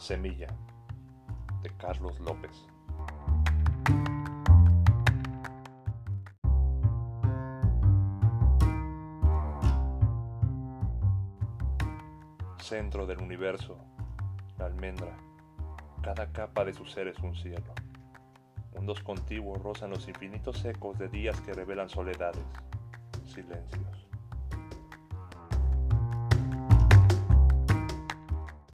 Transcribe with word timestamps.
Semilla 0.00 0.48
de 1.62 1.68
Carlos 1.76 2.18
López. 2.20 2.66
Centro 12.58 13.06
del 13.06 13.18
universo, 13.18 13.76
la 14.58 14.64
almendra, 14.64 15.18
cada 16.02 16.32
capa 16.32 16.64
de 16.64 16.72
su 16.72 16.86
ser 16.86 17.08
es 17.08 17.18
un 17.18 17.36
cielo. 17.36 17.74
Mundos 18.74 19.02
contiguos 19.02 19.62
rozan 19.62 19.90
los 19.90 20.08
infinitos 20.08 20.64
ecos 20.64 20.98
de 20.98 21.08
días 21.08 21.38
que 21.42 21.52
revelan 21.52 21.90
soledades, 21.90 22.46
silencios. 23.26 24.09